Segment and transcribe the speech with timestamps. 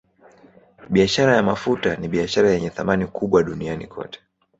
[0.89, 4.19] Biashara ya mafuta ni biashara yenye thamani kubwa duniani kote